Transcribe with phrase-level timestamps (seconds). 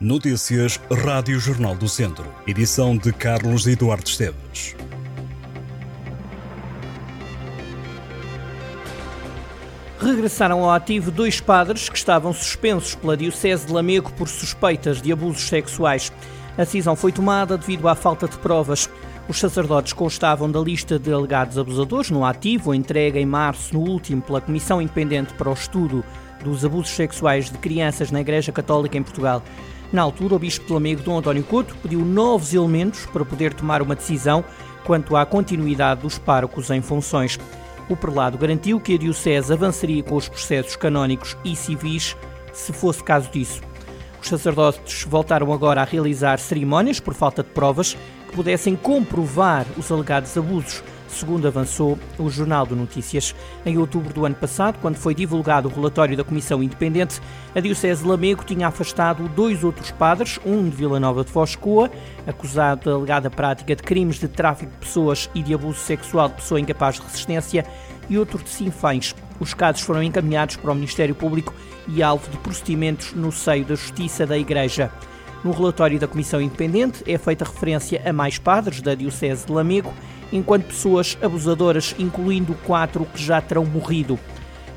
[0.00, 2.24] Notícias Rádio Jornal do Centro.
[2.46, 4.76] Edição de Carlos Eduardo Esteves.
[9.98, 15.10] Regressaram ao ativo dois padres que estavam suspensos pela Diocese de Lamego por suspeitas de
[15.10, 16.12] abusos sexuais.
[16.56, 18.88] A decisão foi tomada devido à falta de provas.
[19.28, 24.22] Os sacerdotes constavam da lista de alegados abusadores no ativo, entregue em março no último
[24.22, 26.04] pela Comissão Independente para o Estudo
[26.44, 29.42] dos Abusos Sexuais de Crianças na Igreja Católica em Portugal.
[29.90, 33.80] Na altura, o Bispo de Lamego, Dom António Couto, pediu novos elementos para poder tomar
[33.80, 34.44] uma decisão
[34.84, 37.38] quanto à continuidade dos párocos em funções.
[37.88, 42.14] O prelado garantiu que a Diocese avançaria com os processos canónicos e civis
[42.52, 43.62] se fosse caso disso.
[44.20, 47.96] Os sacerdotes voltaram agora a realizar cerimónias por falta de provas
[48.28, 53.34] que pudessem comprovar os alegados abusos segundo avançou o Jornal de Notícias.
[53.64, 57.20] Em outubro do ano passado, quando foi divulgado o relatório da Comissão Independente,
[57.54, 61.90] a Diocese de Lamego tinha afastado dois outros padres, um de Vila Nova de Foscoa,
[62.26, 66.34] acusado da alegada prática de crimes de tráfico de pessoas e de abuso sexual de
[66.34, 67.64] pessoa incapaz de resistência,
[68.08, 69.14] e outro de Sinfães.
[69.38, 71.54] Os casos foram encaminhados para o Ministério Público
[71.86, 74.90] e alvo de procedimentos no seio da Justiça da Igreja.
[75.44, 79.92] No relatório da Comissão Independente é feita referência a mais padres da Diocese de Lamego
[80.32, 84.18] enquanto pessoas abusadoras, incluindo quatro que já terão morrido.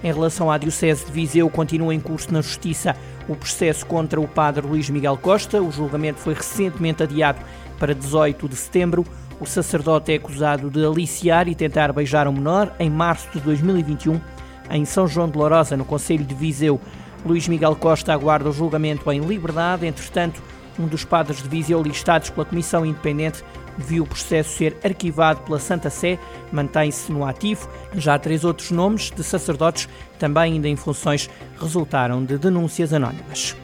[0.04, 2.96] Em relação à Diocese de Viseu, continua em curso na Justiça
[3.28, 5.62] o processo contra o padre Luís Miguel Costa.
[5.62, 7.40] O julgamento foi recentemente adiado
[7.78, 9.06] para 18 de setembro.
[9.40, 14.20] O sacerdote é acusado de aliciar e tentar beijar um menor em março de 2021
[14.72, 16.80] em São João de Lourosa, no Conselho de Viseu.
[17.26, 19.86] Luís Miguel Costa aguarda o julgamento em liberdade.
[19.86, 20.42] Entretanto,
[20.80, 23.44] um dos padres de Viseu listados pela Comissão Independente
[23.78, 26.20] viu o processo ser arquivado pela Santa Sé,
[26.52, 27.70] mantém-se no ativo.
[27.96, 29.88] Já três outros nomes de sacerdotes,
[30.20, 33.56] também ainda em funções, resultaram de denúncias anónimas.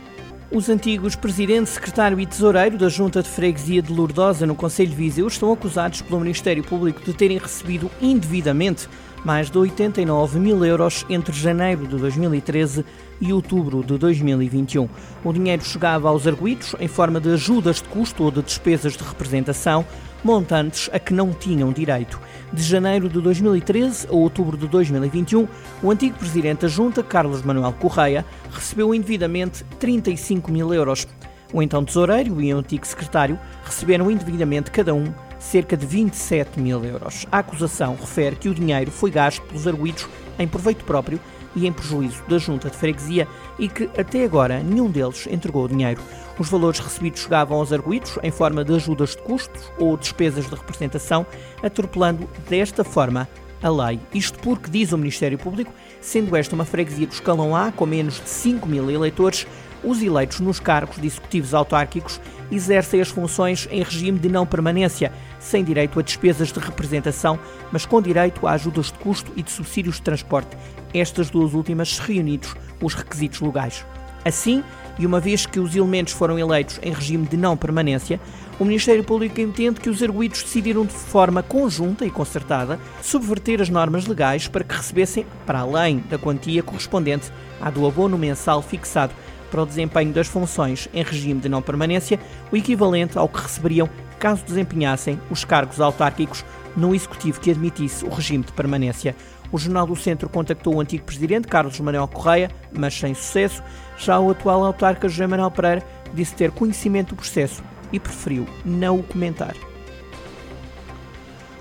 [0.50, 4.96] Os antigos presidente, secretário e tesoureiro da Junta de Freguesia de Lourdosa, no Conselho de
[4.96, 8.88] Viseu, estão acusados pelo Ministério Público de terem recebido indevidamente
[9.26, 12.86] mais de 89 mil euros entre janeiro de 2013
[13.20, 14.88] e outubro de 2021.
[15.24, 19.04] O dinheiro chegava aos arguídos em forma de ajudas de custo ou de despesas de
[19.04, 19.86] representação,
[20.24, 22.20] montantes a que não tinham direito.
[22.52, 25.48] De janeiro de 2013 a outubro de 2021,
[25.84, 31.08] o antigo presidente da Junta, Carlos Manuel Correia, recebeu indevidamente 35 mil euros.
[31.54, 36.84] O então tesoureiro e o antigo secretário receberam indevidamente cada um cerca de 27 mil
[36.84, 37.26] euros.
[37.32, 40.08] A acusação refere que o dinheiro foi gasto pelos arguídos
[40.38, 41.20] em proveito próprio
[41.58, 45.68] e em prejuízo da junta de freguesia e que até agora nenhum deles entregou o
[45.68, 46.02] dinheiro.
[46.38, 50.56] Os valores recebidos chegavam aos arguídos em forma de ajudas de custos ou despesas de
[50.56, 51.26] representação,
[51.64, 53.28] atropelando desta forma
[53.62, 54.00] a lei.
[54.14, 58.22] Isto porque, diz o Ministério Público, sendo esta uma freguesia do escalão A com menos
[58.22, 59.48] de 5 mil eleitores,
[59.84, 62.20] os eleitos nos cargos de executivos autárquicos
[62.52, 67.40] exercem as funções em regime de não permanência, sem direito a despesas de representação,
[67.72, 70.58] mas com direito a ajudas de custo e de subsídios de transporte,
[70.94, 73.86] estas duas últimas reunidos os requisitos legais.
[74.26, 74.64] Assim,
[75.00, 78.20] e uma vez que os elementos foram eleitos em regime de não permanência,
[78.60, 83.70] o Ministério Público entende que os arguídos decidiram de forma conjunta e concertada subverter as
[83.70, 87.32] normas legais para que recebessem, para além da quantia correspondente
[87.62, 89.14] à do abono mensal fixado
[89.50, 92.20] para o desempenho das funções em regime de não permanência,
[92.52, 96.44] o equivalente ao que receberiam caso desempenhassem os cargos autárquicos
[96.76, 99.16] no executivo que admitisse o regime de permanência.
[99.52, 103.64] O Jornal do Centro contactou o antigo presidente Carlos Manuel Correia, mas sem sucesso.
[103.98, 109.00] Já o atual autarca José Manuel Pereira disse ter conhecimento do processo e preferiu não
[109.00, 109.56] o comentar.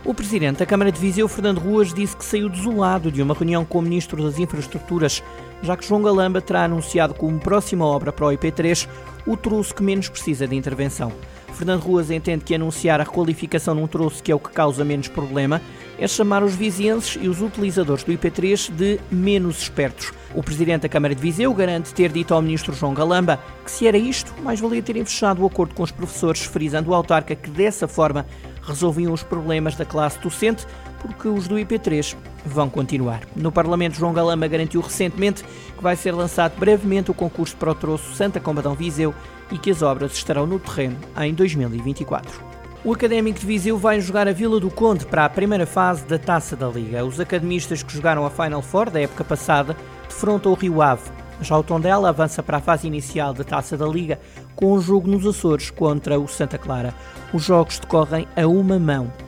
[0.05, 3.65] O presidente da Câmara de Viseu, Fernando Ruas, disse que saiu desolado de uma reunião
[3.65, 5.21] com o ministro das Infraestruturas,
[5.63, 8.89] já que João Galamba terá anunciado como próxima obra para o IP3
[9.27, 11.13] o troço que menos precisa de intervenção.
[11.57, 15.09] Fernando Ruas entende que anunciar a requalificação num troço que é o que causa menos
[15.09, 15.61] problema
[15.99, 20.13] é chamar os vizienses e os utilizadores do IP3 de menos espertos.
[20.35, 23.87] O presidente da Câmara de Viseu garante ter dito ao ministro João Galamba que se
[23.87, 27.49] era isto, mais valia terem fechado o acordo com os professores, frisando o autarca que
[27.49, 28.27] dessa forma
[28.63, 30.67] resolviam os problemas da classe docente,
[31.01, 32.15] porque os do IP3
[32.49, 33.23] vão continuar.
[33.35, 37.75] No Parlamento, João Galamba garantiu recentemente que vai ser lançado brevemente o concurso para o
[37.75, 39.15] troço Santa Combadão Viseu
[39.51, 42.57] e que as obras estarão no terreno em 2024.
[42.85, 46.19] O Académico de Viseu vai jogar a Vila do Conde para a primeira fase da
[46.19, 47.05] Taça da Liga.
[47.05, 49.77] Os academistas que jogaram a Final Four da época passada
[50.09, 51.11] defrontam o Rio Ave.
[51.41, 54.21] Já o Tondela avança para a fase inicial da Taça da Liga
[54.55, 56.95] com um jogo nos Açores contra o Santa Clara.
[57.33, 59.26] Os jogos decorrem a uma mão.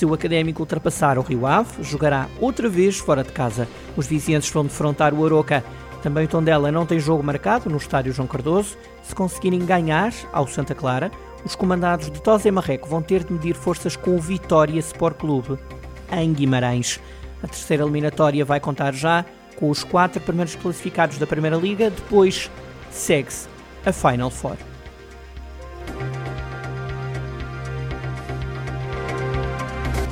[0.00, 3.68] Se o Académico ultrapassar o Rio Ave, jogará outra vez fora de casa.
[3.94, 5.62] Os vizinhos vão defrontar o Aroca
[6.02, 8.78] Também o Tondela não tem jogo marcado no estádio João Cardoso.
[9.02, 11.10] Se conseguirem ganhar ao Santa Clara,
[11.44, 15.58] os comandados de Tosé Marreco vão ter de medir forças com o Vitória Sport Clube
[16.10, 16.98] em Guimarães.
[17.42, 19.22] A terceira eliminatória vai contar já
[19.56, 22.50] com os quatro primeiros classificados da Primeira Liga, depois
[22.90, 23.46] segue-se
[23.84, 24.56] a Final Four.